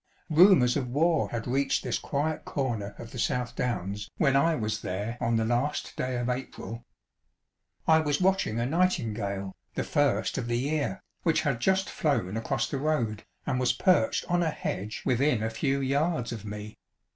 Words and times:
Rumours 0.31 0.75
of 0.75 0.87
war 0.87 1.29
had 1.29 1.45
reached 1.45 1.83
this 1.83 1.99
quiet 1.99 2.43
corner 2.43 2.95
of 2.97 3.11
the 3.11 3.19
South 3.19 3.55
Downs 3.55 4.09
when 4.17 4.35
I 4.35 4.55
was 4.55 4.81
there 4.81 5.15
on 5.21 5.35
the 5.35 5.45
last 5.45 5.95
day 5.95 6.17
of 6.17 6.27
April. 6.27 6.83
I 7.87 8.01
w^as 8.01 8.19
watching 8.19 8.59
a 8.59 8.65
nightingale, 8.65 9.53
the 9.75 9.83
first 9.83 10.39
of 10.39 10.47
the 10.47 10.57
year, 10.57 10.99
which 11.21 11.41
had 11.41 11.59
just 11.59 11.87
flown 11.87 12.35
across 12.35 12.67
the 12.67 12.79
road, 12.79 13.25
and 13.45 13.59
was 13.59 13.73
perched 13.73 14.25
on 14.25 14.41
a 14.41 14.49
hedge 14.49 15.03
within 15.05 15.43
a 15.43 15.51
few 15.51 15.81
yards 15.81 16.31
of 16.31 16.45
me. 16.45 16.79